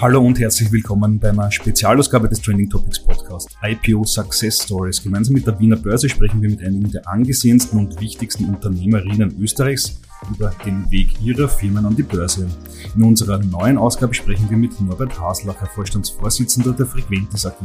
[0.00, 5.02] Hallo und herzlich willkommen bei einer Spezialausgabe des Trending Topics Podcast IPO Success Stories.
[5.02, 10.00] Gemeinsam mit der Wiener Börse sprechen wir mit einigen der angesehensten und wichtigsten Unternehmerinnen Österreichs
[10.30, 12.48] über den Weg ihrer Firmen an die Börse.
[12.94, 17.56] In unserer neuen Ausgabe sprechen wir mit Norbert Haslacher, Vorstandsvorsitzender der Frequentis AG.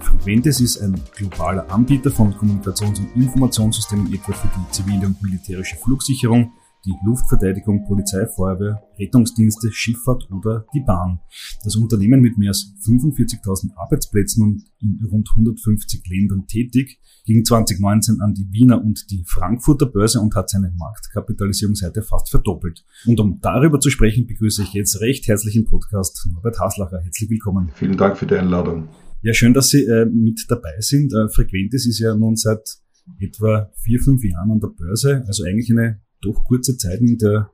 [0.00, 5.76] Frequentis ist ein globaler Anbieter von Kommunikations- und Informationssystemen etwa für die zivile und militärische
[5.76, 6.52] Flugsicherung,
[6.84, 11.20] die Luftverteidigung, Polizei, Feuerwehr, Rettungsdienste, Schifffahrt oder die Bahn.
[11.62, 18.20] Das Unternehmen mit mehr als 45.000 Arbeitsplätzen und in rund 150 Ländern tätig, ging 2019
[18.20, 22.84] an die Wiener und die Frankfurter Börse und hat seine Marktkapitalisierung seither fast verdoppelt.
[23.06, 27.00] Und um darüber zu sprechen, begrüße ich jetzt recht herzlich im Podcast Norbert Haslacher.
[27.02, 27.70] Herzlich willkommen.
[27.74, 28.88] Vielen Dank für die Einladung.
[29.22, 31.12] Ja, schön, dass Sie äh, mit dabei sind.
[31.12, 32.78] Äh, Frequentis ist ja nun seit
[33.18, 37.50] etwa vier, fünf Jahren an der Börse, also eigentlich eine doch kurze Zeit in der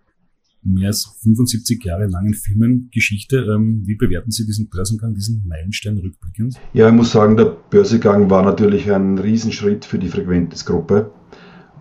[0.67, 3.39] mehr als 75 Jahre langen Firmengeschichte.
[3.39, 6.57] Ähm, wie bewerten Sie diesen Börsengang, diesen Meilenstein rückblickend?
[6.73, 11.11] Ja, ich muss sagen, der Börsengang war natürlich ein Riesenschritt für die Frequentis-Gruppe.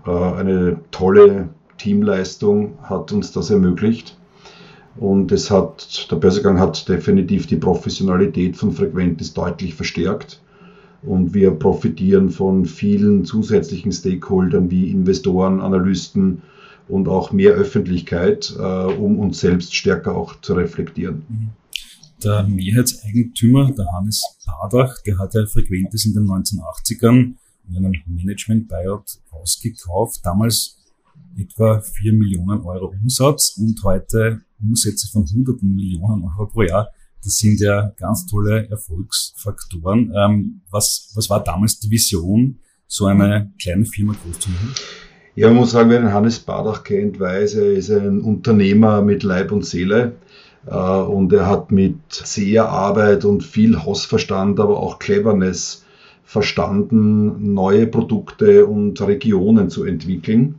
[0.05, 4.17] Äh, eine tolle Teamleistung hat uns das ermöglicht.
[4.97, 10.41] Und es hat, der Börsengang hat definitiv die Professionalität von Frequentis deutlich verstärkt.
[11.01, 16.41] Und wir profitieren von vielen zusätzlichen Stakeholdern wie Investoren, Analysten,
[16.87, 21.23] und auch mehr Öffentlichkeit, äh, um uns selbst stärker auch zu reflektieren.
[22.23, 27.33] Der Mehrheitseigentümer, der Hannes Badach, der hat ja Frequentes in den 1980ern
[27.69, 30.19] in einem Management-Buyout ausgekauft.
[30.23, 30.77] Damals
[31.37, 36.89] etwa 4 Millionen Euro Umsatz und heute Umsätze von hunderten Millionen Euro pro Jahr.
[37.23, 40.13] Das sind ja ganz tolle Erfolgsfaktoren.
[40.15, 44.73] Ähm, was, was war damals die Vision, so eine kleine Firma groß zu machen?
[45.37, 49.21] Ja, man muss sagen, wer den Hannes Badach kennt, weiß, er ist ein Unternehmer mit
[49.23, 50.13] Leib und Seele.
[50.65, 55.83] Äh, und er hat mit sehr Arbeit und viel Hausverstand, aber auch Cleverness
[56.23, 60.55] verstanden, neue Produkte und Regionen zu entwickeln.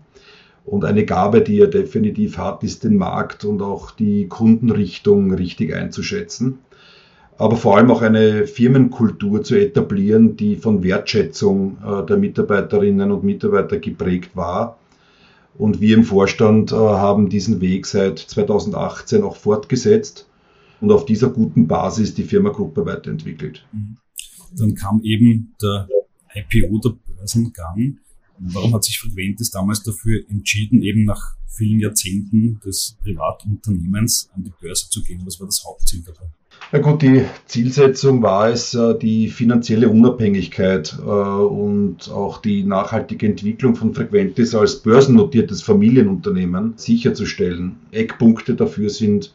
[0.66, 5.74] Und eine Gabe, die er definitiv hat, ist den Markt und auch die Kundenrichtung richtig
[5.74, 6.58] einzuschätzen
[7.38, 13.24] aber vor allem auch eine Firmenkultur zu etablieren, die von Wertschätzung äh, der Mitarbeiterinnen und
[13.24, 14.78] Mitarbeiter geprägt war.
[15.58, 20.28] Und wir im Vorstand äh, haben diesen Weg seit 2018 auch fortgesetzt
[20.80, 23.66] und auf dieser guten Basis die Firmagruppe weiterentwickelt.
[23.72, 23.96] Mhm.
[24.56, 25.88] Dann kam eben der
[26.34, 27.98] IPO, der Börsengang.
[28.38, 34.52] Warum hat sich Frequentis damals dafür entschieden, eben nach vielen Jahrzehnten des Privatunternehmens an die
[34.60, 35.22] Börse zu gehen?
[35.24, 36.26] Was war das Hauptziel dabei?
[36.72, 43.26] Ja gut, die Zielsetzung war es, äh, die finanzielle Unabhängigkeit äh, und auch die nachhaltige
[43.26, 47.76] Entwicklung von Frequentis als börsennotiertes Familienunternehmen sicherzustellen.
[47.92, 49.34] Eckpunkte dafür sind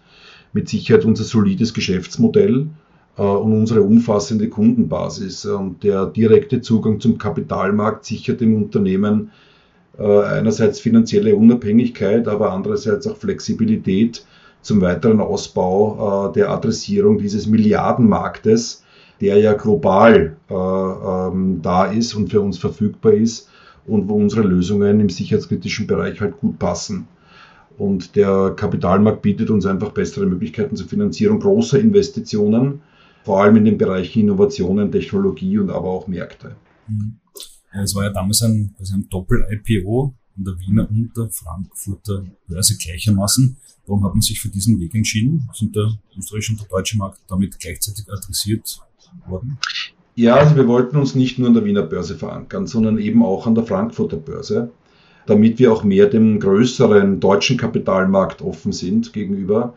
[0.52, 2.68] mit Sicherheit unser solides Geschäftsmodell
[3.24, 5.46] und unsere umfassende Kundenbasis.
[5.46, 9.32] Und der direkte Zugang zum Kapitalmarkt sichert dem Unternehmen
[9.98, 14.26] einerseits finanzielle Unabhängigkeit, aber andererseits auch Flexibilität
[14.62, 18.84] zum weiteren Ausbau äh, der Adressierung dieses Milliardenmarktes,
[19.20, 23.50] der ja global äh, ähm, da ist und für uns verfügbar ist
[23.86, 27.08] und wo unsere Lösungen im sicherheitskritischen Bereich halt gut passen.
[27.78, 32.82] Und der Kapitalmarkt bietet uns einfach bessere Möglichkeiten zur Finanzierung großer Investitionen,
[33.24, 36.56] vor allem in den Bereichen Innovationen, Technologie und aber auch Märkte.
[36.88, 37.18] Mhm.
[37.74, 42.76] Es war ja damals ein, also ein Doppel-IPO an der Wiener und der Frankfurter Börse
[42.78, 43.58] gleichermaßen.
[43.86, 45.50] Warum hat man sich für diesen Weg entschieden?
[45.54, 48.80] Sind der österreichische und der deutsche Markt damit gleichzeitig adressiert
[49.28, 49.58] worden?
[50.16, 53.48] Ja, also wir wollten uns nicht nur an der Wiener Börse verankern, sondern eben auch
[53.48, 54.72] an der Frankfurter Börse,
[55.26, 59.76] damit wir auch mehr dem größeren deutschen Kapitalmarkt offen sind gegenüber.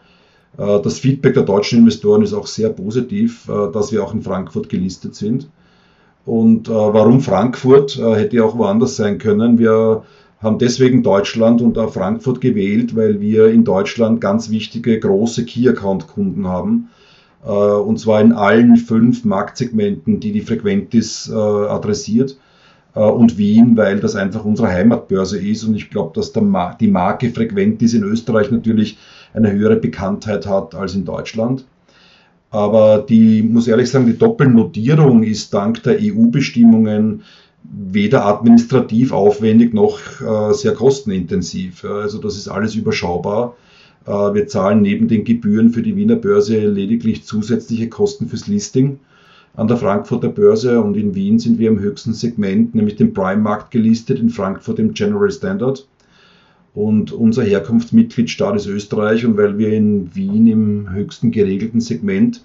[0.59, 4.22] Äh, das Feedback der deutschen Investoren ist auch sehr positiv, äh, dass wir auch in
[4.22, 5.48] Frankfurt gelistet sind.
[6.25, 9.59] Und äh, warum Frankfurt hätte auch woanders sein können.
[9.59, 10.04] Wir
[10.41, 16.49] haben deswegen Deutschland und auch Frankfurt gewählt, weil wir in Deutschland ganz wichtige große Key-Account-Kunden
[16.49, 16.88] haben.
[17.43, 22.38] Und zwar in allen fünf Marktsegmenten, die die Frequentis adressiert.
[22.94, 25.64] Und Wien, weil das einfach unsere Heimatbörse ist.
[25.64, 28.96] Und ich glaube, dass die Marke Frequentis in Österreich natürlich
[29.34, 31.66] eine höhere Bekanntheit hat als in Deutschland.
[32.50, 37.22] Aber die, muss ehrlich sagen, die Doppelnotierung ist dank der EU-Bestimmungen
[37.64, 41.84] weder administrativ aufwendig noch äh, sehr kostenintensiv.
[41.84, 43.56] Also das ist alles überschaubar.
[44.06, 49.00] Äh, wir zahlen neben den Gebühren für die Wiener Börse lediglich zusätzliche Kosten fürs Listing
[49.56, 53.70] an der Frankfurter Börse und in Wien sind wir im höchsten Segment, nämlich dem Prime-Markt
[53.70, 55.86] gelistet, in Frankfurt im General Standard.
[56.75, 62.44] Und unser Herkunftsmitgliedstaat ist Österreich und weil wir in Wien im höchsten geregelten Segment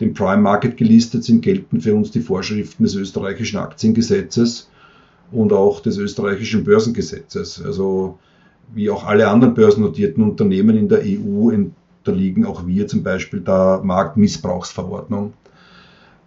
[0.00, 4.68] dem Prime Market gelistet sind, gelten für uns die Vorschriften des österreichischen Aktiengesetzes
[5.30, 7.62] und auch des österreichischen Börsengesetzes.
[7.64, 8.18] Also
[8.74, 11.52] wie auch alle anderen börsennotierten Unternehmen in der EU
[12.00, 15.34] unterliegen auch wir zum Beispiel der Marktmissbrauchsverordnung.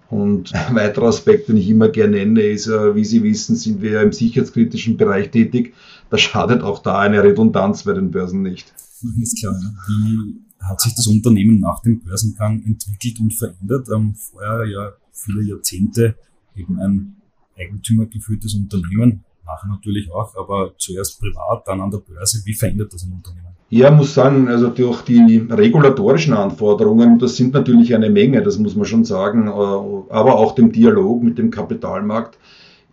[0.10, 3.82] Und ein weiterer Aspekt, den ich immer gerne nenne, ist, äh, wie Sie wissen, sind
[3.82, 5.74] wir im sicherheitskritischen Bereich tätig.
[6.14, 8.72] Da schadet auch da eine Redundanz bei den Börsen nicht.
[9.20, 9.60] Ist klar.
[9.88, 13.88] Wie hat sich das Unternehmen nach dem Börsengang entwickelt und verändert?
[13.92, 16.14] Ähm, vorher ja viele Jahrzehnte
[16.56, 17.16] eben ein
[17.58, 22.44] eigentümergeführtes Unternehmen, nachher natürlich auch, aber zuerst privat, dann an der Börse.
[22.46, 23.48] Wie verändert das ein Unternehmen?
[23.72, 28.76] Ja, muss sagen, also durch die regulatorischen Anforderungen, das sind natürlich eine Menge, das muss
[28.76, 32.38] man schon sagen, äh, aber auch dem Dialog mit dem Kapitalmarkt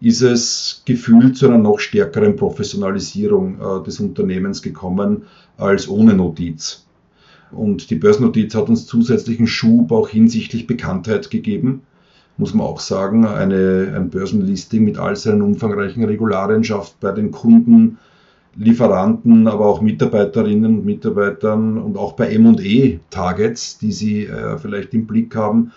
[0.00, 5.25] ist es gefühlt zu einer noch stärkeren Professionalisierung äh, des Unternehmens gekommen
[5.58, 6.87] als ohne Notiz.
[7.52, 11.82] Und die Börsennotiz hat uns zusätzlichen Schub auch hinsichtlich Bekanntheit gegeben,
[12.37, 13.26] muss man auch sagen.
[13.26, 17.99] Eine, ein Börsenlisting mit all seinen umfangreichen Regularien schafft bei den Kunden
[18.56, 25.06] Lieferanten, aber auch Mitarbeiterinnen und Mitarbeitern und auch bei M&E-Targets, die Sie äh, vielleicht im
[25.06, 25.73] Blick haben,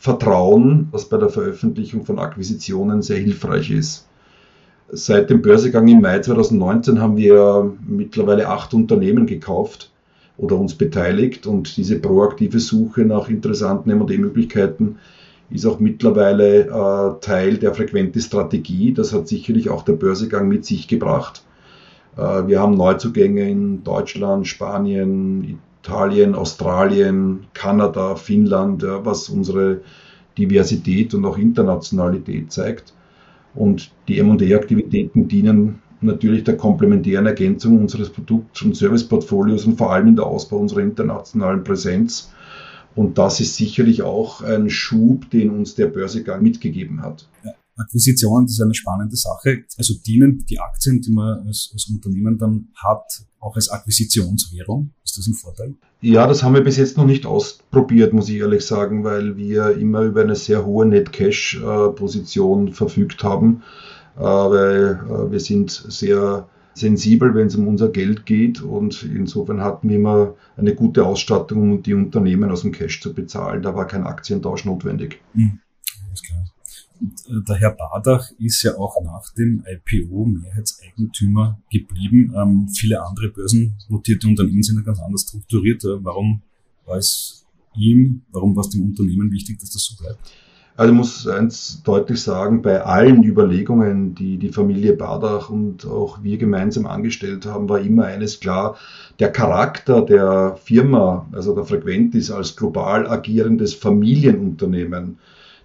[0.00, 4.08] Vertrauen, was bei der Veröffentlichung von Akquisitionen sehr hilfreich ist.
[4.88, 9.92] Seit dem Börsegang im Mai 2019 haben wir mittlerweile acht Unternehmen gekauft
[10.38, 14.96] oder uns beteiligt und diese proaktive Suche nach interessanten M&E-Möglichkeiten
[15.50, 18.94] ist auch mittlerweile äh, Teil der frequenten Strategie.
[18.94, 21.42] Das hat sicherlich auch der Börsegang mit sich gebracht.
[22.16, 29.80] Äh, wir haben Neuzugänge in Deutschland, Spanien, Italien, Australien, Kanada, Finnland, was unsere
[30.36, 32.92] Diversität und auch Internationalität zeigt.
[33.54, 40.08] Und die M&A-Aktivitäten dienen natürlich der komplementären Ergänzung unseres Produkt- und Serviceportfolios und vor allem
[40.08, 42.32] in der Ausbau unserer internationalen Präsenz.
[42.94, 47.28] Und das ist sicherlich auch ein Schub, den uns der Börsegang mitgegeben hat.
[47.80, 49.64] Akquisitionen, das ist eine spannende Sache.
[49.76, 54.92] Also dienen die Aktien, die man als, als Unternehmen dann hat, auch als Akquisitionswährung?
[55.04, 55.74] Ist das ein Vorteil?
[56.00, 59.76] Ja, das haben wir bis jetzt noch nicht ausprobiert, muss ich ehrlich sagen, weil wir
[59.76, 63.62] immer über eine sehr hohe Net-Cash-Position verfügt haben,
[64.16, 69.60] äh, weil äh, wir sind sehr sensibel, wenn es um unser Geld geht und insofern
[69.60, 73.62] hatten wir immer eine gute Ausstattung, um die Unternehmen aus dem Cash zu bezahlen.
[73.62, 75.20] Da war kein Aktientausch notwendig.
[75.34, 75.58] Mhm.
[77.00, 77.38] Klar.
[77.38, 82.32] Äh, der Herr Badach ist ja auch nach dem IPO Mehrheitseigentümer geblieben.
[82.36, 85.82] Ähm, viele andere börsennotierte Unternehmen sind ja ganz anders strukturiert.
[85.84, 86.42] Äh, warum
[86.86, 90.18] war es ihm, warum war es dem Unternehmen wichtig, dass das so bleibt?
[90.76, 96.22] Also ich muss eins deutlich sagen, bei allen Überlegungen, die die Familie Badach und auch
[96.22, 98.78] wir gemeinsam angestellt haben, war immer eines klar,
[99.18, 105.18] der Charakter der Firma, also der Frequentis als global agierendes Familienunternehmen,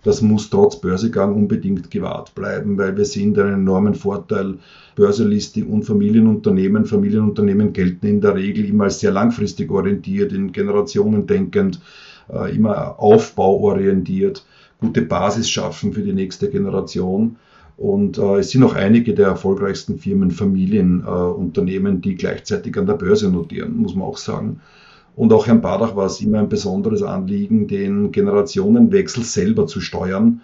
[0.06, 4.60] das muss trotz Börsegang unbedingt gewahrt bleiben, weil wir sehen einen enormen Vorteil.
[4.96, 6.86] Börselisting und Familienunternehmen.
[6.86, 11.82] Familienunternehmen gelten in der Regel immer als sehr langfristig orientiert, in Generationen denkend,
[12.32, 14.46] äh, immer aufbauorientiert,
[14.80, 17.36] gute Basis schaffen für die nächste Generation.
[17.76, 22.94] Und äh, es sind auch einige der erfolgreichsten Firmen Familienunternehmen, äh, die gleichzeitig an der
[22.94, 24.62] Börse notieren, muss man auch sagen.
[25.16, 30.42] Und auch Herrn Badach war es immer ein besonderes Anliegen, den Generationenwechsel selber zu steuern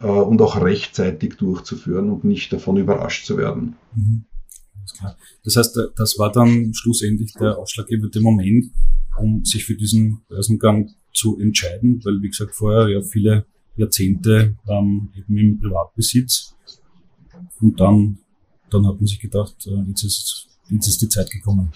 [0.00, 3.76] äh, und auch rechtzeitig durchzuführen und nicht davon überrascht zu werden.
[3.94, 4.24] Mhm.
[5.44, 8.70] Das heißt, das war dann schlussendlich der ausschlaggebende Moment,
[9.18, 15.08] um sich für diesen Börsengang zu entscheiden, weil, wie gesagt, vorher ja viele Jahrzehnte ähm,
[15.16, 16.54] eben im Privatbesitz.
[17.60, 18.18] Und dann,
[18.70, 21.72] dann hat man sich gedacht, äh, jetzt, ist, jetzt ist die Zeit gekommen.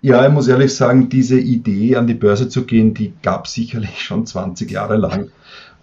[0.00, 3.54] Ja, ich muss ehrlich sagen, diese Idee, an die Börse zu gehen, die gab es
[3.54, 5.30] sicherlich schon 20 Jahre lang.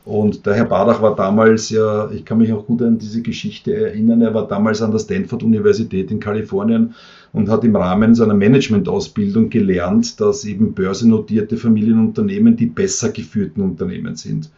[0.06, 3.76] Und der Herr Badach war damals ja, ich kann mich auch gut an diese Geschichte
[3.76, 6.94] erinnern, er war damals an der Stanford-Universität in Kalifornien
[7.34, 14.16] und hat im Rahmen seiner Managementausbildung gelernt, dass eben börsennotierte Familienunternehmen die besser geführten Unternehmen
[14.16, 14.50] sind.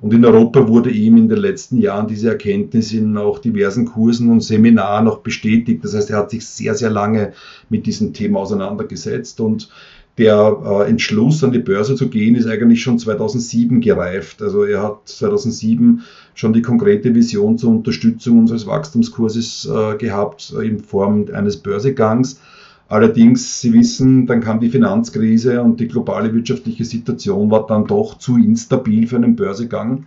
[0.00, 4.30] Und in Europa wurde ihm in den letzten Jahren diese Erkenntnis in auch diversen Kursen
[4.30, 5.82] und Seminaren auch bestätigt.
[5.84, 7.32] Das heißt, er hat sich sehr, sehr lange
[7.70, 9.70] mit diesem Thema auseinandergesetzt und
[10.18, 14.40] der äh, Entschluss, an die Börse zu gehen, ist eigentlich schon 2007 gereift.
[14.40, 16.02] Also er hat 2007
[16.34, 22.40] schon die konkrete Vision zur Unterstützung unseres Wachstumskurses äh, gehabt in Form eines Börsegangs.
[22.88, 28.18] Allerdings, Sie wissen, dann kam die Finanzkrise und die globale wirtschaftliche Situation war dann doch
[28.18, 30.04] zu instabil für einen Börsegang.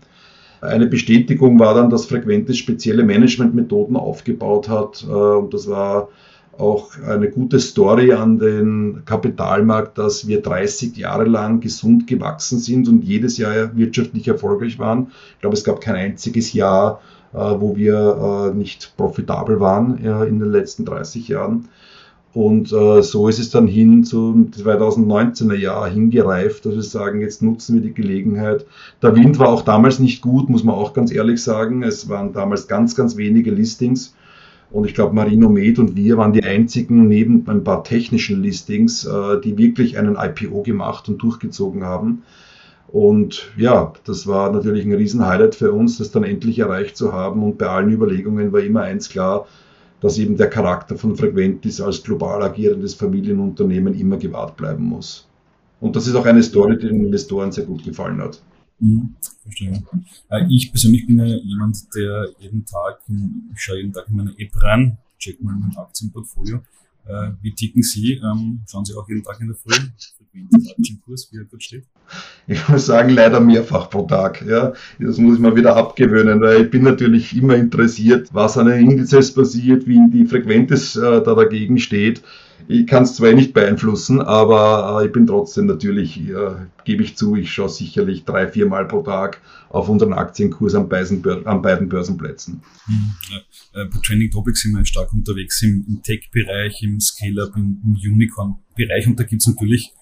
[0.61, 5.05] Eine Bestätigung war dann, dass Frequentes spezielle Managementmethoden aufgebaut hat.
[5.07, 6.09] Äh, und das war
[6.57, 12.89] auch eine gute Story an den Kapitalmarkt, dass wir 30 Jahre lang gesund gewachsen sind
[12.89, 15.07] und jedes Jahr wirtschaftlich erfolgreich waren.
[15.35, 17.01] Ich glaube, es gab kein einziges Jahr,
[17.33, 21.69] äh, wo wir äh, nicht profitabel waren in den letzten 30 Jahren.
[22.33, 27.41] Und äh, so ist es dann hin zum 2019er Jahr hingereift, dass wir sagen, jetzt
[27.41, 28.65] nutzen wir die Gelegenheit.
[29.01, 31.81] Der Wind war auch damals nicht gut, muss man auch ganz ehrlich sagen.
[31.81, 34.13] Es waren damals ganz, ganz wenige Listings.
[34.71, 39.05] Und ich glaube, Marino Med und wir waren die einzigen neben ein paar technischen Listings,
[39.05, 42.21] äh, die wirklich einen IPO gemacht und durchgezogen haben.
[42.87, 47.41] Und ja, das war natürlich ein Riesen-Highlight für uns, das dann endlich erreicht zu haben.
[47.41, 49.47] Und bei allen Überlegungen war immer eins klar,
[50.01, 55.27] dass eben der Charakter von Frequentis als global agierendes Familienunternehmen immer gewahrt bleiben muss.
[55.81, 58.41] Und das ist auch eine Story, die den Investoren sehr gut gefallen hat.
[58.79, 59.15] Mhm.
[60.29, 63.01] Äh, ich persönlich bin ja jemand, der jeden Tag,
[63.53, 66.61] ich schaue jeden Tag in meine App rein, check mal mein Aktienportfolio.
[67.05, 68.13] Äh, wie ticken Sie?
[68.13, 69.73] Ähm, schauen Sie auch jeden Tag in der Früh?
[70.71, 71.85] Aktienkurs, wie er dort steht?
[72.47, 74.45] Ich muss sagen, leider mehrfach pro Tag.
[74.45, 74.73] Ja.
[74.99, 78.91] Das muss ich mal wieder abgewöhnen, weil ich bin natürlich immer interessiert, was an den
[78.91, 82.21] Indizes passiert, wie die Frequenz äh, da dagegen steht.
[82.67, 87.15] Ich kann es zwar nicht beeinflussen, aber äh, ich bin trotzdem natürlich, äh, gebe ich
[87.15, 91.21] zu, ich schaue sicherlich drei, vier Mal pro Tag auf unseren Aktienkurs an beiden,
[91.89, 92.61] Börsenplätzen.
[92.87, 93.81] Mhm, ja.
[93.81, 98.13] Äh, bei Trending Topics sind wir stark unterwegs im, im Tech-Bereich, im Scale-Up, im, im
[98.13, 99.93] Unicorn-Bereich und da gibt es natürlich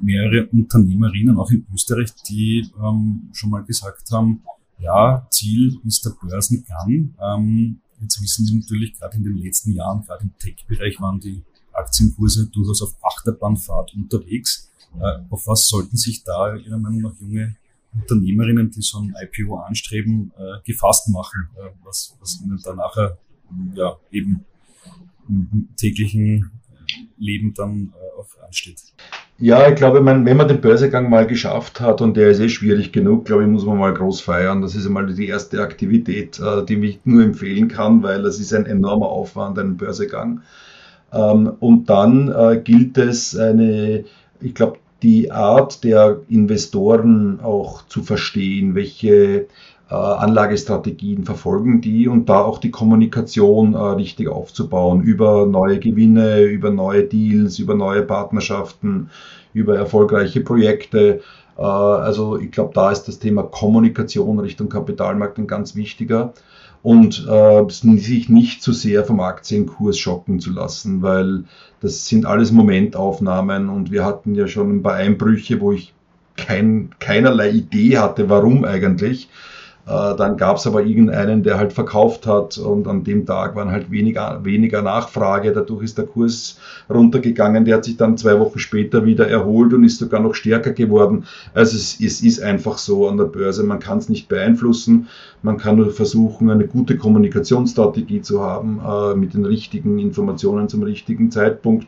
[0.00, 4.42] mehrere Unternehmerinnen, auch in Österreich, die ähm, schon mal gesagt haben,
[4.78, 7.14] ja, Ziel ist der Börsengang.
[7.20, 11.42] Ähm, jetzt wissen wir natürlich, gerade in den letzten Jahren, gerade im Tech-Bereich waren die
[11.72, 14.70] Aktienkurse durchaus auf Achterbahnfahrt unterwegs.
[14.98, 17.56] Äh, auf was sollten sich da Ihrer Meinung nach junge
[17.94, 23.18] Unternehmerinnen, die so ein IPO anstreben, äh, gefasst machen, äh, was, was ihnen da nachher
[23.74, 24.44] ja, eben
[25.28, 26.50] im täglichen
[27.16, 28.82] Leben dann äh, auch ansteht?
[29.38, 32.48] Ja, ich glaube, man, wenn man den Börsegang mal geschafft hat und der ist eh
[32.48, 34.62] schwierig genug, glaube ich, muss man mal groß feiern.
[34.62, 38.54] Das ist einmal die erste Aktivität, äh, die ich nur empfehlen kann, weil das ist
[38.54, 40.40] ein enormer Aufwand, ein Börsegang.
[41.12, 44.04] Ähm, und dann äh, gilt es eine,
[44.40, 49.46] ich glaube, die Art der Investoren auch zu verstehen, welche
[49.94, 56.70] Anlagestrategien verfolgen die und da auch die Kommunikation äh, richtig aufzubauen über neue Gewinne, über
[56.70, 59.10] neue Deals, über neue Partnerschaften,
[59.54, 61.20] über erfolgreiche Projekte.
[61.56, 66.32] Äh, also ich glaube, da ist das Thema Kommunikation Richtung Kapitalmarkt ein ganz wichtiger
[66.82, 71.44] und äh, sich nicht zu sehr vom Aktienkurs schocken zu lassen, weil
[71.80, 75.94] das sind alles Momentaufnahmen und wir hatten ja schon ein paar Einbrüche, wo ich
[76.36, 79.28] kein, keinerlei Idee hatte, warum eigentlich.
[79.86, 83.70] Äh, dann gab es aber irgendeinen, der halt verkauft hat und an dem Tag waren
[83.70, 85.52] halt weniger, weniger Nachfrage.
[85.52, 86.58] Dadurch ist der Kurs
[86.90, 87.64] runtergegangen.
[87.64, 91.24] Der hat sich dann zwei Wochen später wieder erholt und ist sogar noch stärker geworden.
[91.54, 93.62] Also es, es ist einfach so an der Börse.
[93.62, 95.06] Man kann es nicht beeinflussen.
[95.42, 100.82] Man kann nur versuchen, eine gute Kommunikationsstrategie zu haben äh, mit den richtigen Informationen zum
[100.82, 101.86] richtigen Zeitpunkt.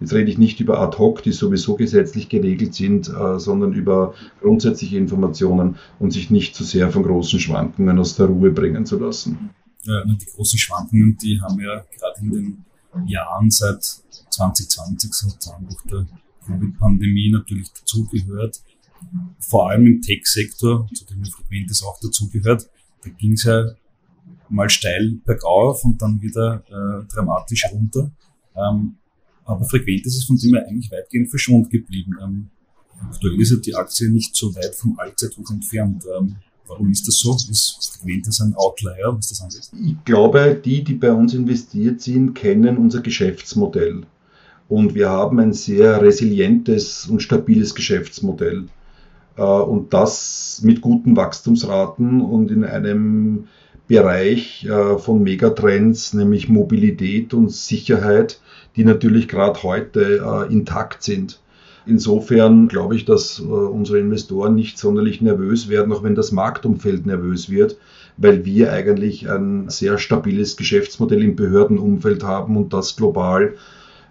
[0.00, 4.14] Jetzt rede ich nicht über ad hoc, die sowieso gesetzlich geregelt sind, äh, sondern über
[4.40, 8.98] grundsätzliche Informationen und sich nicht zu sehr von großen Schwankungen aus der Ruhe bringen zu
[8.98, 9.50] lassen.
[9.84, 12.64] Ja, die großen Schwankungen, die haben ja gerade in den
[13.06, 16.06] Jahren seit 2020, seit Anbruch der
[16.46, 18.62] Covid-Pandemie natürlich dazugehört.
[19.38, 22.68] Vor allem im Tech-Sektor, zu dem Frequentes auch dazugehört.
[23.02, 23.64] Da ging es ja
[24.48, 28.10] mal steil bergauf und dann wieder äh, dramatisch runter.
[28.54, 28.96] Ähm,
[29.50, 32.16] aber frequent ist es von dem her eigentlich weitgehend verschont geblieben.
[32.22, 32.50] Ähm,
[33.08, 36.04] aktuell ist die Aktie nicht so weit vom Allzeithoch entfernt.
[36.16, 37.34] Ähm, warum ist das so?
[37.34, 39.70] Ist Frequentes ein Outlier, was das angeht?
[39.72, 44.02] Ich glaube, die, die bei uns investiert sind, kennen unser Geschäftsmodell.
[44.68, 48.68] Und wir haben ein sehr resilientes und stabiles Geschäftsmodell.
[49.36, 53.48] Äh, und das mit guten Wachstumsraten und in einem
[53.88, 58.40] Bereich äh, von Megatrends, nämlich Mobilität und Sicherheit,
[58.76, 61.40] die natürlich gerade heute äh, intakt sind.
[61.86, 67.48] Insofern glaube ich, dass unsere Investoren nicht sonderlich nervös werden, auch wenn das Marktumfeld nervös
[67.48, 67.78] wird,
[68.18, 73.54] weil wir eigentlich ein sehr stabiles Geschäftsmodell im Behördenumfeld haben und das global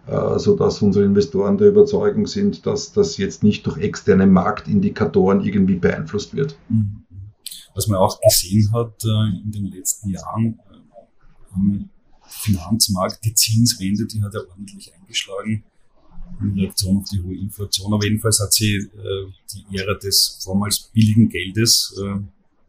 [0.10, 5.76] äh, sodass unsere Investoren der Überzeugung sind, dass das jetzt nicht durch externe Marktindikatoren irgendwie
[5.76, 6.58] beeinflusst wird.
[6.68, 7.04] Mhm.
[7.76, 11.86] Was man auch gesehen hat äh, in den letzten Jahren äh,
[12.30, 15.64] Finanzmarkt, die Zinswende, die hat ja ordentlich eingeschlagen
[16.42, 17.94] in Reaktion auf die hohe Inflation.
[17.94, 18.88] Aber jedenfalls hat sie
[19.52, 22.00] die Ära des vormals billigen Geldes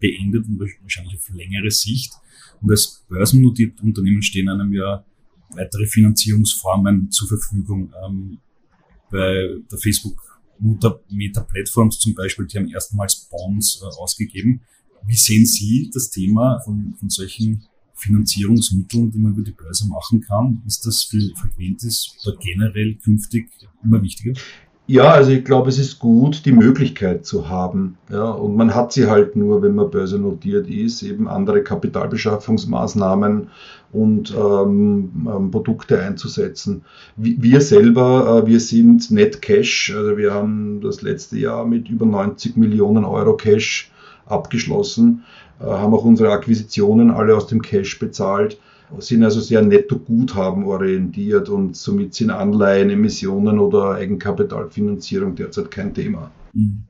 [0.00, 2.12] beendet und wahrscheinlich auf längere Sicht.
[2.60, 5.04] Und als börsennotierte Unternehmen stehen einem ja
[5.50, 7.92] weitere Finanzierungsformen zur Verfügung.
[8.04, 8.38] Ähm,
[9.10, 14.60] bei der Facebook Meta Platforms zum Beispiel, die haben erstmals Bonds äh, ausgegeben.
[15.06, 17.64] Wie sehen Sie das Thema von, von solchen
[18.00, 20.62] Finanzierungsmitteln, die man über die Börse machen kann?
[20.66, 23.48] Ist das für Frequentis oder generell künftig
[23.84, 24.32] immer wichtiger?
[24.90, 27.96] Ja, also ich glaube, es ist gut, die Möglichkeit zu haben.
[28.10, 33.50] Ja, und man hat sie halt nur, wenn man börsennotiert ist, eben andere Kapitalbeschaffungsmaßnahmen
[33.92, 36.82] und ähm, ähm, Produkte einzusetzen.
[37.16, 42.06] Wir selber, äh, wir sind Net Cash, also wir haben das letzte Jahr mit über
[42.06, 43.92] 90 Millionen Euro Cash
[44.30, 45.24] abgeschlossen,
[45.60, 48.58] äh, haben auch unsere Akquisitionen alle aus dem Cash bezahlt
[48.98, 56.30] sind also sehr netto-Guthaben orientiert und somit sind Anleihen, Emissionen oder Eigenkapitalfinanzierung derzeit kein Thema.
[56.52, 56.84] Mhm.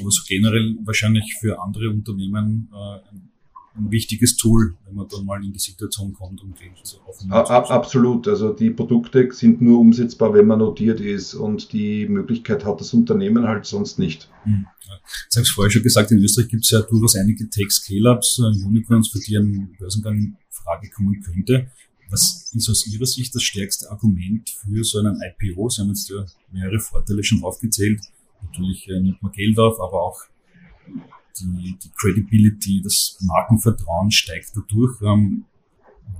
[0.00, 3.16] Aber so generell wahrscheinlich für andere Unternehmen äh,
[3.74, 6.98] wichtiges Tool, wenn man dann mal in die Situation kommt, um Geld zu
[7.30, 8.28] Absolut.
[8.28, 12.92] Also die Produkte sind nur umsetzbar, wenn man notiert ist und die Möglichkeit hat das
[12.92, 14.30] Unternehmen halt sonst nicht.
[14.44, 14.66] Hm.
[15.30, 18.66] Ich habe es vorher schon gesagt, in Österreich gibt es ja durchaus einige Tech-Scale-Ups, äh,
[18.66, 21.68] Unicorns, für die ein Börsengang in Frage kommen könnte.
[22.10, 25.70] Was ist aus Ihrer Sicht das stärkste Argument für so einen IPO?
[25.70, 28.02] Sie haben jetzt ja mehrere Vorteile schon aufgezählt.
[28.42, 30.20] Natürlich äh, nimmt man Geld auf, aber auch
[31.40, 35.00] die, die Credibility, das Markenvertrauen steigt dadurch.
[35.02, 35.44] Ähm,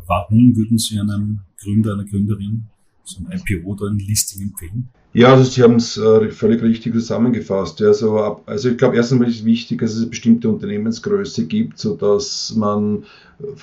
[0.07, 2.67] warum würden Sie einem Gründer, einer Gründerin
[3.05, 4.89] so ein IPO oder ein Listing empfehlen?
[5.15, 7.83] Ja, also Sie haben es äh, völlig richtig zusammengefasst.
[7.83, 12.55] Also, also ich glaube, erstens ist es wichtig, dass es eine bestimmte Unternehmensgröße gibt, sodass
[12.57, 13.05] man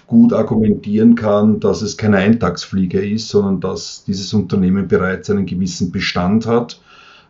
[0.06, 5.92] gut argumentieren kann, dass es kein Eintagsflieger ist, sondern dass dieses Unternehmen bereits einen gewissen
[5.92, 6.80] Bestand hat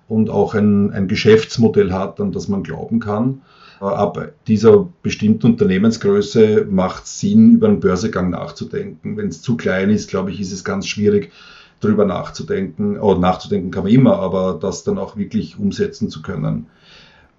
[0.09, 3.41] und auch ein, ein Geschäftsmodell hat, an das man glauben kann.
[3.79, 9.15] Ab dieser bestimmten Unternehmensgröße macht es Sinn, über einen Börsegang nachzudenken.
[9.15, 11.31] Wenn es zu klein ist, glaube ich, ist es ganz schwierig,
[11.79, 12.99] darüber nachzudenken.
[12.99, 16.65] Oder nachzudenken kann man immer, aber das dann auch wirklich umsetzen zu können.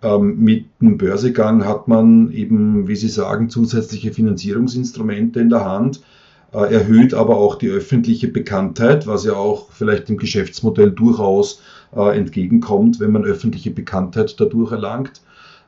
[0.03, 6.01] Ähm, mit einem Börsegang hat man eben, wie Sie sagen, zusätzliche Finanzierungsinstrumente in der Hand,
[6.53, 11.61] äh, erhöht aber auch die öffentliche Bekanntheit, was ja auch vielleicht dem Geschäftsmodell durchaus
[11.95, 15.23] äh, entgegenkommt, wenn man öffentliche Bekanntheit dadurch erlangt.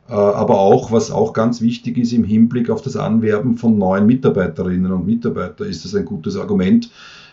[0.08, 4.06] Äh, aber auch, was auch ganz wichtig ist im Hinblick auf das Anwerben von neuen
[4.06, 6.90] Mitarbeiterinnen und Mitarbeitern, ist das ein gutes Argument,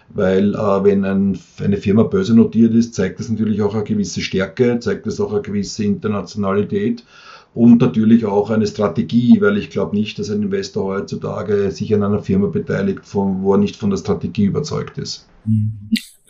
[0.10, 4.80] weil äh, wenn ein, eine Firma börsennotiert ist, zeigt das natürlich auch eine gewisse Stärke,
[4.80, 7.04] zeigt das auch eine gewisse Internationalität
[7.54, 12.04] und natürlich auch eine Strategie, weil ich glaube nicht, dass ein Investor heutzutage sich an
[12.04, 15.28] einer Firma beteiligt, von, wo er nicht von der Strategie überzeugt ist.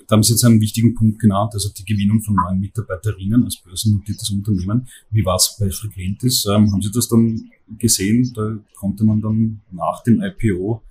[0.09, 3.57] Da haben Sie jetzt einen wichtigen Punkt genannt, also die Gewinnung von neuen Mitarbeiterinnen als
[3.57, 4.87] börsennotiertes Unternehmen.
[5.11, 6.47] Wie war es bei Frequentis?
[6.47, 8.31] Ähm, haben Sie das dann gesehen?
[8.35, 10.81] Da konnte man dann nach dem IPO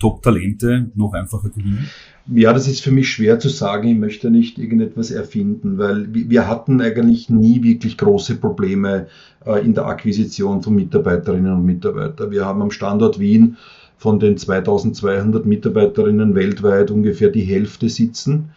[0.00, 1.88] Top-Talente noch einfacher gewinnen?
[2.34, 3.88] Ja, das ist für mich schwer zu sagen.
[3.88, 9.06] Ich möchte nicht irgendetwas erfinden, weil wir hatten eigentlich nie wirklich große Probleme
[9.46, 12.32] äh, in der Akquisition von Mitarbeiterinnen und Mitarbeitern.
[12.32, 13.56] Wir haben am Standort Wien
[13.96, 18.50] von den 2200 Mitarbeiterinnen weltweit ungefähr die Hälfte sitzen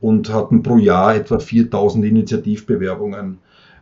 [0.00, 3.38] und hatten pro Jahr etwa 4000 Initiativbewerbungen.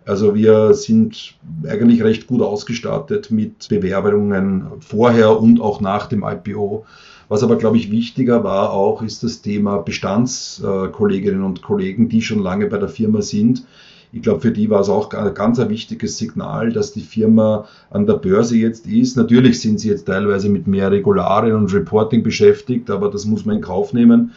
[0.07, 1.35] Also wir sind
[1.68, 6.85] eigentlich recht gut ausgestattet mit Bewerbungen vorher und auch nach dem IPO.
[7.29, 12.40] Was aber, glaube ich, wichtiger war auch, ist das Thema Bestandskolleginnen und Kollegen, die schon
[12.40, 13.64] lange bei der Firma sind,
[14.12, 17.66] ich glaube, für die war es auch ein ganz ein wichtiges Signal, dass die Firma
[17.90, 19.16] an der Börse jetzt ist.
[19.16, 23.57] Natürlich sind sie jetzt teilweise mit mehr Regularien und Reporting beschäftigt, aber das muss man
[23.57, 24.33] in Kauf nehmen.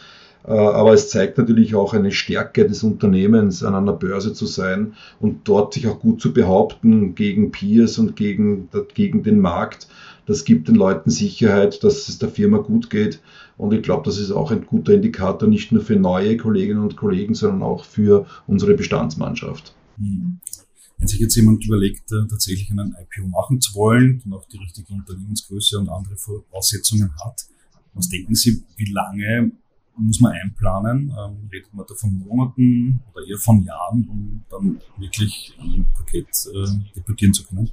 [0.46, 4.94] Äh, aber es zeigt natürlich auch eine Stärke des Unternehmens, an einer Börse zu sein
[5.20, 9.88] und dort sich auch gut zu behaupten gegen Peers und gegen, gegen den Markt.
[10.26, 13.20] Das gibt den Leuten Sicherheit, dass es der Firma gut geht.
[13.56, 16.96] Und ich glaube, das ist auch ein guter Indikator, nicht nur für neue Kolleginnen und
[16.96, 19.74] Kollegen, sondern auch für unsere Bestandsmannschaft.
[19.96, 20.40] Hm.
[20.98, 24.58] Wenn sich jetzt jemand überlegt, äh, tatsächlich einen IPO machen zu wollen und auch die
[24.58, 27.46] richtige Unternehmensgröße und andere Voraussetzungen hat,
[27.94, 29.52] was denken Sie, wie lange
[29.96, 31.10] muss man einplanen?
[31.10, 36.28] Ähm, redet man da von Monaten oder eher von Jahren, um dann wirklich ein Paket
[36.52, 37.70] äh, debütieren zu können?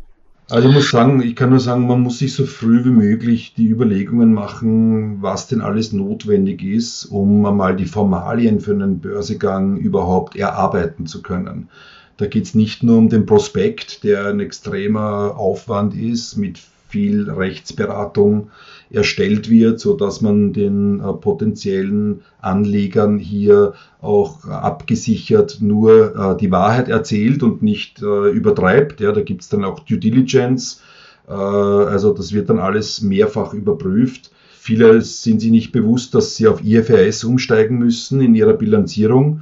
[0.51, 3.53] Also ich muss sagen, ich kann nur sagen, man muss sich so früh wie möglich
[3.55, 9.77] die Überlegungen machen, was denn alles notwendig ist, um einmal die Formalien für einen Börsegang
[9.77, 11.69] überhaupt erarbeiten zu können.
[12.17, 16.59] Da geht es nicht nur um den Prospekt, der ein extremer Aufwand ist mit
[16.91, 18.49] viel Rechtsberatung
[18.91, 26.51] erstellt wird, so dass man den äh, potenziellen Anlegern hier auch abgesichert nur äh, die
[26.51, 28.99] Wahrheit erzählt und nicht äh, übertreibt.
[28.99, 30.82] Ja, da gibt es dann auch Due Diligence.
[31.27, 34.32] Also das wird dann alles mehrfach überprüft.
[34.49, 39.41] viele sind sich nicht bewusst, dass sie auf IFRS umsteigen müssen in ihrer Bilanzierung,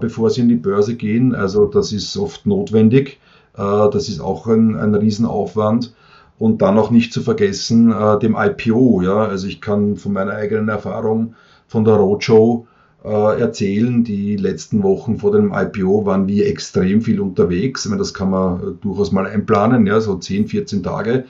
[0.00, 1.34] bevor sie in die Börse gehen.
[1.34, 3.18] Also das ist oft notwendig.
[3.54, 5.94] Das ist auch ein, ein Riesenaufwand.
[6.42, 9.02] Und dann auch nicht zu vergessen äh, dem IPO.
[9.02, 9.26] Ja?
[9.26, 11.36] Also ich kann von meiner eigenen Erfahrung
[11.68, 12.66] von der Roadshow
[13.04, 14.02] äh, erzählen.
[14.02, 17.84] Die letzten Wochen vor dem IPO waren wir extrem viel unterwegs.
[17.84, 21.26] Ich meine, das kann man durchaus mal einplanen, ja, so 10, 14 Tage.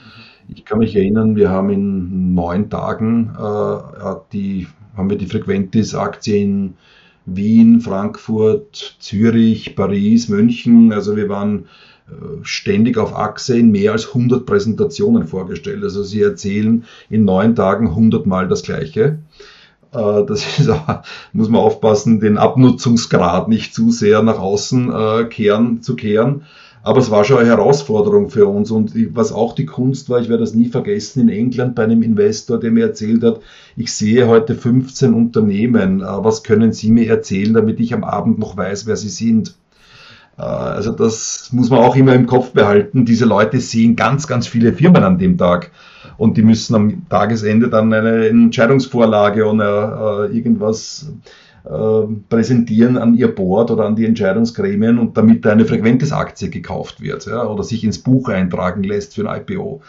[0.47, 4.65] Ich kann mich erinnern, wir haben in neun Tagen äh, die,
[4.97, 6.73] haben wir die Frequentis-Aktie in
[7.27, 10.91] Wien, Frankfurt, Zürich, Paris, München.
[10.91, 11.67] Also wir waren äh,
[12.43, 15.83] ständig auf Achse in mehr als 100 Präsentationen vorgestellt.
[15.83, 19.19] Also sie erzählen in neun Tagen 100 Mal das Gleiche.
[19.93, 20.69] Äh, das ist,
[21.31, 26.43] muss man aufpassen, den Abnutzungsgrad nicht zu sehr nach außen äh, kehren, zu kehren.
[26.85, 28.69] Aber es war schon eine Herausforderung für uns.
[28.69, 32.03] Und was auch die Kunst war, ich werde das nie vergessen, in England bei einem
[32.03, 33.39] Investor, der mir erzählt hat,
[33.77, 36.01] ich sehe heute 15 Unternehmen.
[36.01, 39.55] Äh, was können Sie mir erzählen, damit ich am Abend noch weiß, wer Sie sind?
[40.35, 43.05] Also das muss man auch immer im Kopf behalten.
[43.05, 45.71] Diese Leute sehen ganz, ganz viele Firmen an dem Tag
[46.17, 51.11] und die müssen am Tagesende dann eine Entscheidungsvorlage oder äh, irgendwas
[51.65, 51.69] äh,
[52.29, 57.63] präsentieren an ihr Board oder an die Entscheidungsgremien und damit eine Frequentes-Aktie gekauft wird oder
[57.63, 59.81] sich ins Buch eintragen lässt für ein IPO.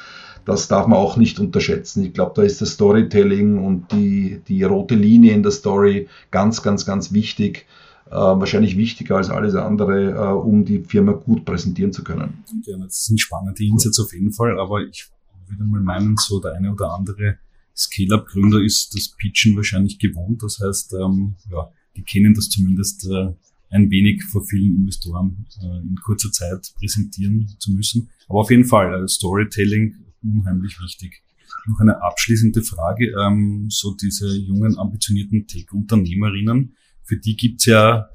[0.45, 2.05] Das darf man auch nicht unterschätzen.
[2.05, 6.63] Ich glaube, da ist das Storytelling und die, die rote Linie in der Story ganz,
[6.63, 7.65] ganz, ganz wichtig.
[8.07, 12.45] Äh, wahrscheinlich wichtiger als alles andere, äh, um die Firma gut präsentieren zu können.
[12.67, 15.09] Ja, das sind spannende Insights auf jeden Fall, aber ich
[15.49, 17.39] würde mal meinen, so der eine oder andere
[17.77, 20.43] Scale-Up-Gründer ist das Pitchen wahrscheinlich gewohnt.
[20.43, 23.33] Das heißt, ähm, ja, die kennen das zumindest äh,
[23.71, 28.11] ein wenig vor vielen Investoren äh, in kurzer Zeit präsentieren zu müssen.
[28.29, 31.23] Aber auf jeden Fall, äh, Storytelling unheimlich wichtig.
[31.67, 33.15] Noch eine abschließende Frage.
[33.19, 38.09] Ähm, so diese jungen, ambitionierten Tech-Unternehmerinnen, für die gibt's ja,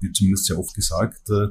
[0.00, 1.48] wie zumindest sehr oft gesagt, äh,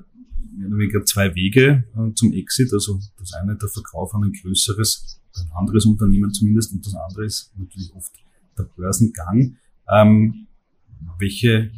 [0.58, 2.74] mehr oder weniger zwei Wege äh, zum Exit.
[2.74, 7.26] Also das eine der Verkauf an ein größeres, ein anderes Unternehmen zumindest und das andere
[7.26, 8.12] ist natürlich oft
[8.58, 9.58] der Börsengang.
[9.90, 10.48] Ähm,
[11.20, 11.72] welche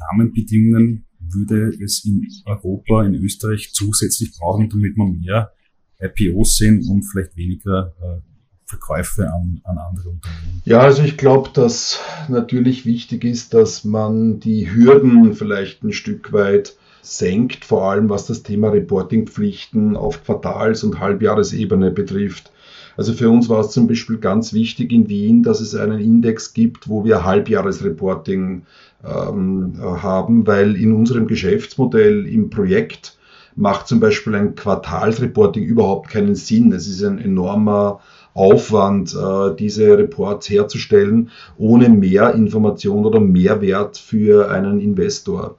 [0.00, 5.52] Rahmenbedingungen würde es in Europa, in Österreich zusätzlich brauchen, damit man mehr
[6.00, 8.31] IPOs sehen und vielleicht weniger äh,
[8.72, 10.62] Verkäufe an, an andere Unternehmen?
[10.64, 16.32] Ja, also ich glaube, dass natürlich wichtig ist, dass man die Hürden vielleicht ein Stück
[16.32, 22.50] weit senkt, vor allem was das Thema Reportingpflichten auf Quartals- und Halbjahresebene betrifft.
[22.96, 26.54] Also für uns war es zum Beispiel ganz wichtig in Wien, dass es einen Index
[26.54, 28.62] gibt, wo wir Halbjahresreporting
[29.04, 33.18] ähm, haben, weil in unserem Geschäftsmodell im Projekt
[33.54, 36.72] macht zum Beispiel ein Quartalsreporting überhaupt keinen Sinn.
[36.72, 38.00] Es ist ein enormer
[38.34, 45.56] Aufwand, äh, diese Reports herzustellen, ohne mehr Information oder Mehrwert für einen Investor.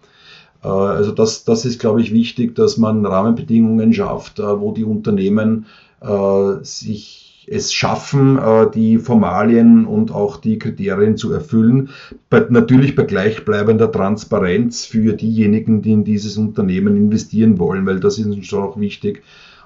[0.63, 4.85] Äh, also das, das ist, glaube ich, wichtig, dass man Rahmenbedingungen schafft, äh, wo die
[4.85, 5.65] Unternehmen
[6.63, 8.37] sich es schaffen,
[8.73, 11.91] die Formalien und auch die Kriterien zu erfüllen.
[12.51, 18.25] natürlich bei gleichbleibender Transparenz für diejenigen, die in dieses Unternehmen investieren wollen, weil das ist
[18.25, 19.23] uns schon auch wichtig.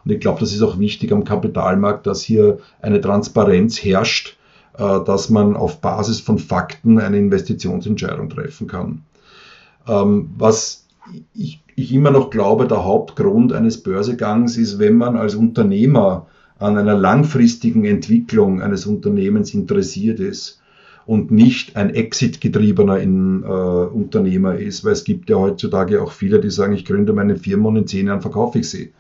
[0.08, 4.38] Und ich glaube, das ist auch wichtig am Kapitalmarkt, dass hier eine Transparenz herrscht,
[4.78, 9.04] dass man auf Basis von Fakten eine Investitionsentscheidung treffen kann.
[9.86, 10.88] Ähm, was
[11.34, 16.78] ich, ich immer noch glaube, der Hauptgrund eines Börsegangs ist, wenn man als Unternehmer an
[16.78, 20.62] einer langfristigen Entwicklung eines Unternehmens interessiert ist
[21.06, 26.50] und nicht ein Exit-getriebener äh, Unternehmer ist, weil es gibt ja heutzutage auch viele, die
[26.50, 28.93] sagen, ich gründe meine Firma und in zehn Jahren verkaufe ich sie.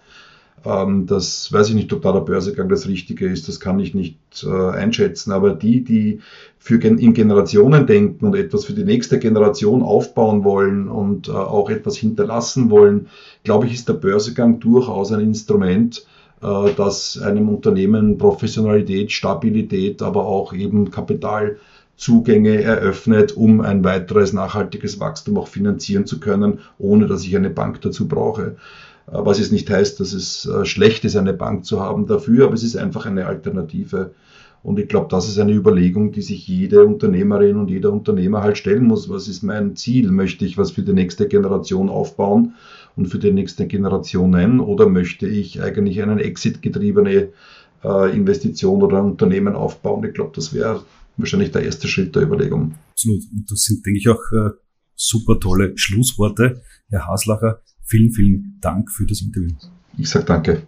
[0.65, 3.93] Ähm, das weiß ich nicht, ob da der Börsegang das Richtige ist, das kann ich
[3.93, 5.31] nicht äh, einschätzen.
[5.31, 6.19] Aber die, die
[6.57, 11.69] für in Generationen denken und etwas für die nächste Generation aufbauen wollen und äh, auch
[11.69, 13.07] etwas hinterlassen wollen,
[13.43, 16.05] glaube ich, ist der Börsegang durchaus ein Instrument,
[16.41, 24.99] äh, das einem Unternehmen Professionalität, Stabilität, aber auch eben Kapitalzugänge eröffnet, um ein weiteres nachhaltiges
[24.99, 28.55] Wachstum auch finanzieren zu können, ohne dass ich eine Bank dazu brauche.
[29.07, 32.45] Äh, was es nicht heißt, dass es äh, schlecht ist, eine Bank zu haben dafür,
[32.45, 34.13] aber es ist einfach eine Alternative.
[34.63, 38.57] Und ich glaube, das ist eine Überlegung, die sich jede Unternehmerin und jeder Unternehmer halt
[38.57, 39.07] stellen muss.
[39.09, 40.11] Was ist mein Ziel?
[40.11, 42.55] Möchte ich was für die nächste Generation aufbauen
[42.95, 44.59] und für die nächste Generation nennen?
[44.59, 47.29] Oder möchte ich eigentlich eine exit-getriebene
[47.83, 50.03] äh, Investition oder ein Unternehmen aufbauen?
[50.03, 50.83] Ich glaube, das wäre
[51.15, 52.75] wahrscheinlich der erste Schritt der Überlegung.
[52.91, 53.21] Absolut.
[53.31, 54.49] Und das sind, denke ich, auch äh,
[54.95, 56.61] super tolle Schlussworte.
[56.89, 59.55] Herr Haslacher, Vielen, vielen Dank für das Interview.
[59.97, 60.67] Ich sage danke.